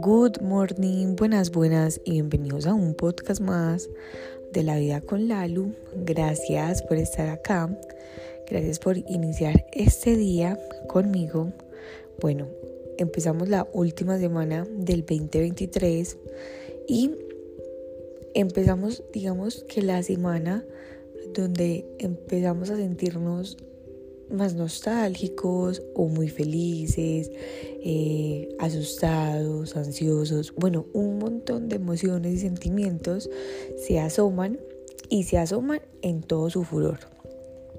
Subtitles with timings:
[0.00, 3.88] Good morning, buenas, buenas y bienvenidos a un podcast más
[4.52, 5.74] de la vida con Lalu.
[6.04, 7.76] Gracias por estar acá.
[8.48, 11.52] Gracias por iniciar este día conmigo.
[12.20, 12.46] Bueno,
[12.98, 16.16] empezamos la última semana del 2023
[16.86, 17.10] y
[18.34, 20.64] empezamos, digamos que la semana
[21.32, 23.56] donde empezamos a sentirnos
[24.30, 27.30] más nostálgicos o muy felices,
[27.84, 33.28] eh, asustados, ansiosos, bueno, un montón de emociones y sentimientos
[33.76, 34.58] se asoman
[35.08, 36.98] y se asoman en todo su furor.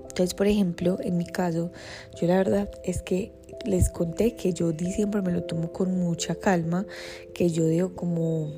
[0.00, 1.72] Entonces, por ejemplo, en mi caso,
[2.20, 3.32] yo la verdad es que
[3.64, 6.86] les conté que yo diciembre me lo tomo con mucha calma,
[7.32, 8.52] que yo digo como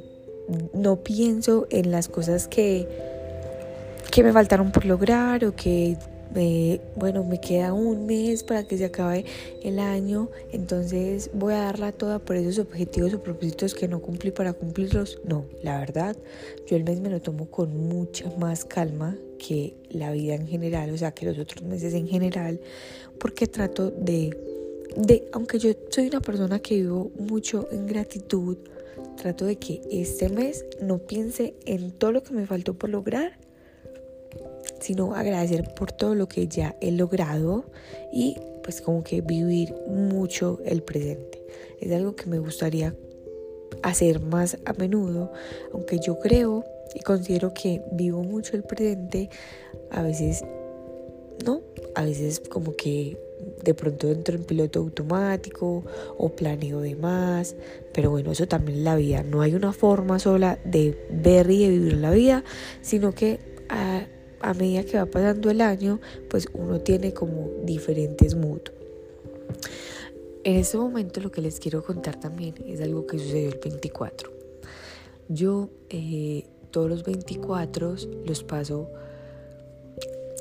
[0.74, 2.87] no pienso en las cosas que,
[4.10, 5.96] que me faltaron por lograr o que
[6.96, 9.24] bueno, me queda un mes para que se acabe
[9.62, 14.30] el año, entonces voy a darla toda por esos objetivos o propósitos que no cumplí
[14.30, 15.18] para cumplirlos.
[15.24, 16.16] No, la verdad,
[16.66, 20.90] yo el mes me lo tomo con mucha más calma que la vida en general,
[20.90, 22.60] o sea, que los otros meses en general,
[23.18, 24.36] porque trato de,
[24.96, 28.58] de aunque yo soy una persona que vivo mucho en gratitud,
[29.16, 33.45] trato de que este mes no piense en todo lo que me faltó por lograr
[34.80, 37.64] sino agradecer por todo lo que ya he logrado
[38.12, 41.46] y pues como que vivir mucho el presente.
[41.80, 42.95] Es algo que me gustaría
[43.82, 45.32] hacer más a menudo,
[45.73, 46.64] aunque yo creo
[46.95, 49.28] y considero que vivo mucho el presente,
[49.90, 50.45] a veces
[51.45, 51.60] no,
[51.95, 53.18] a veces como que
[53.62, 55.84] de pronto entro en piloto automático
[56.16, 57.54] o planeo de más,
[57.92, 61.64] pero bueno, eso también es la vida, no hay una forma sola de ver y
[61.64, 62.45] de vivir la vida,
[62.80, 64.06] sino que a,
[64.47, 68.72] a medida que va pasando el año, pues uno tiene como diferentes moods.
[70.44, 74.30] En este momento lo que les quiero contar también es algo que sucedió el 24.
[75.28, 78.88] Yo eh, todos los 24 los paso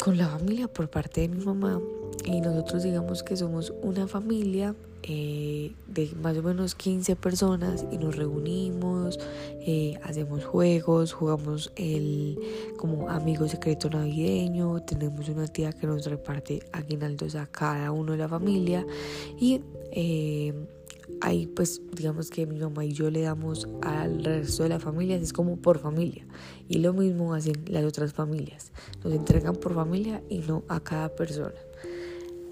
[0.01, 1.81] con la familia por parte de mi mamá.
[2.25, 7.97] Y nosotros digamos que somos una familia eh, de más o menos 15 personas y
[7.99, 9.19] nos reunimos,
[9.61, 12.39] eh, hacemos juegos, jugamos el
[12.77, 18.17] como amigo secreto navideño, tenemos una tía que nos reparte aguinaldos a cada uno de
[18.17, 18.83] la familia
[19.39, 20.53] y eh,
[21.21, 25.15] ahí pues digamos que mi mamá y yo le damos al resto de la familia,
[25.17, 26.25] es como por familia
[26.67, 28.71] y lo mismo hacen las otras familias,
[29.03, 31.55] nos entregan por familia y no a cada persona.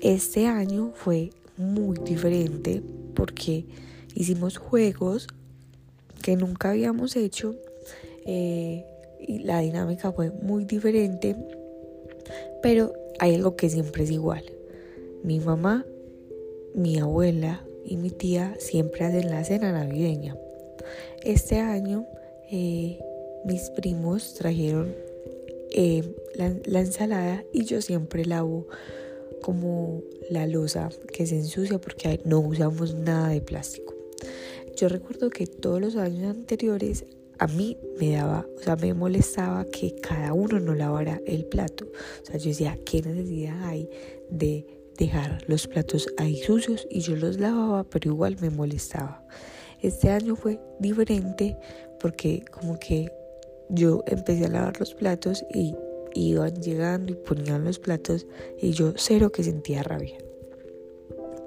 [0.02, 2.82] Este año fue muy diferente
[3.14, 3.66] porque
[4.16, 5.28] hicimos juegos
[6.22, 7.56] que nunca habíamos hecho
[8.26, 8.86] eh,
[9.26, 11.36] y la dinámica fue muy diferente,
[12.62, 14.44] pero hay algo que siempre es igual.
[15.24, 15.86] Mi mamá,
[16.76, 20.38] mi abuela y mi tía siempre hacen la cena navideña.
[21.24, 22.06] Este año
[22.52, 23.00] eh,
[23.46, 24.94] mis primos trajeron
[25.72, 26.04] eh,
[26.66, 28.68] la ensalada y yo siempre lavo
[29.44, 33.94] como la losa que se ensucia porque no usamos nada de plástico.
[34.76, 37.06] Yo recuerdo que todos los años anteriores
[37.38, 41.86] a mí me daba, o sea, me molestaba que cada uno no lavara el plato.
[41.86, 43.90] O sea, yo decía, ¿qué necesidad hay
[44.30, 44.66] de
[44.98, 46.88] dejar los platos ahí sucios?
[46.90, 49.24] Y yo los lavaba, pero igual me molestaba.
[49.82, 51.58] Este año fue diferente
[52.00, 53.12] porque como que
[53.70, 55.76] yo empecé a lavar los platos y
[56.14, 58.26] iban llegando y ponían los platos
[58.62, 60.18] y yo cero que sentía rabia.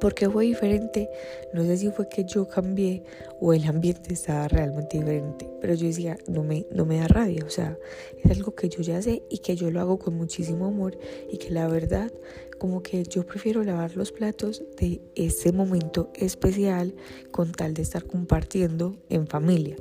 [0.01, 1.09] Porque fue diferente?
[1.53, 3.03] No sé si fue que yo cambié
[3.41, 7.45] o el ambiente estaba realmente diferente, pero yo decía, no me, no me da rabia,
[7.45, 7.79] o sea,
[8.23, 10.99] es algo que yo ya sé y que yo lo hago con muchísimo amor
[11.31, 12.13] y que la verdad,
[12.59, 16.95] como que yo prefiero lavar los platos de ese momento especial
[17.31, 19.77] con tal de estar compartiendo en familia.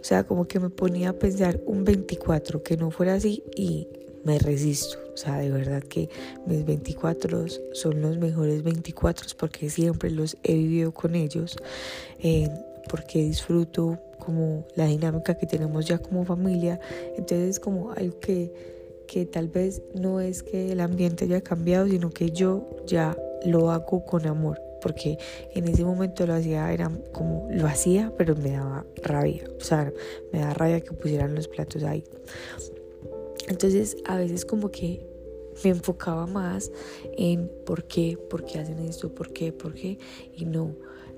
[0.00, 3.86] O sea, como que me ponía a pensar un 24 que no fuera así y
[4.24, 4.98] me resisto.
[5.12, 6.08] O sea, de verdad que
[6.46, 11.56] mis 24 son los mejores 24 porque siempre los he vivido con ellos,
[12.20, 12.48] eh,
[12.88, 16.80] porque disfruto como la dinámica que tenemos ya como familia.
[17.16, 18.52] Entonces como algo que,
[19.06, 23.70] que tal vez no es que el ambiente haya cambiado, sino que yo ya lo
[23.70, 25.16] hago con amor porque
[25.54, 29.92] en ese momento lo hacía, era como lo hacía, pero me daba rabia, o sea,
[30.32, 32.02] me daba rabia que pusieran los platos ahí.
[33.48, 35.06] Entonces a veces como que
[35.64, 36.70] me enfocaba más
[37.16, 39.98] en por qué, por qué hacen esto, por qué, por qué,
[40.34, 40.74] y no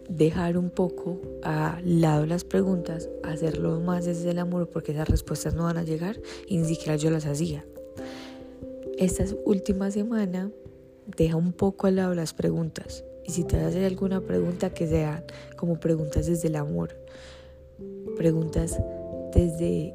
[0.08, 5.54] dejar un poco al lado las preguntas, hacerlo más desde el amor, porque esas respuestas
[5.54, 7.64] no van a llegar y ni siquiera yo las hacía.
[8.98, 10.50] Esta última semana
[11.16, 13.04] deja un poco al lado las preguntas.
[13.24, 15.24] Y si te vas a alguna pregunta, que sean
[15.56, 16.94] como preguntas desde el amor,
[18.16, 18.78] preguntas
[19.34, 19.94] desde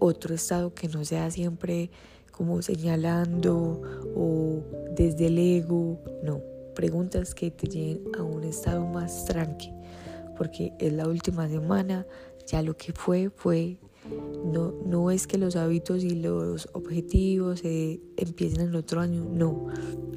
[0.00, 1.90] otro estado que no sea siempre
[2.32, 3.82] como señalando
[4.16, 4.64] o
[4.96, 6.40] desde el ego, no,
[6.74, 9.70] preguntas que te lleven a un estado más tranqui,
[10.36, 12.06] porque es la última semana,
[12.46, 13.78] ya lo que fue fue.
[14.46, 19.66] No, no es que los hábitos y los objetivos eh, empiecen el otro año, no,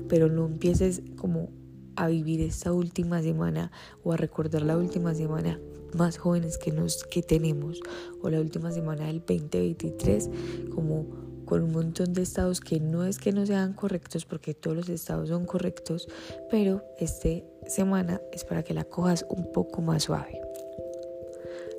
[0.08, 1.50] pero no empieces como
[1.98, 3.72] a vivir esta última semana
[4.04, 5.60] o a recordar la última semana
[5.96, 7.80] más jóvenes que, nos, que tenemos
[8.22, 10.30] o la última semana del 2023
[10.74, 11.06] como
[11.46, 14.90] con un montón de estados que no es que no sean correctos porque todos los
[14.90, 16.08] estados son correctos
[16.50, 17.30] pero esta
[17.68, 20.42] semana es para que la cojas un poco más suave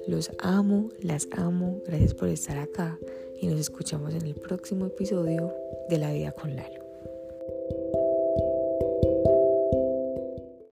[0.06, 2.98] los amo, las amo, gracias por estar acá
[3.40, 5.52] y nos escuchamos en el próximo episodio
[5.88, 6.83] de La Vida con Lalo.